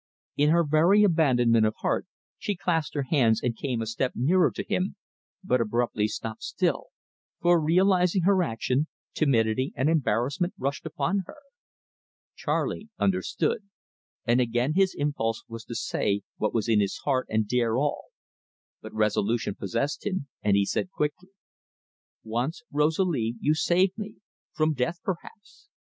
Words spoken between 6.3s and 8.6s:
still; for, realising her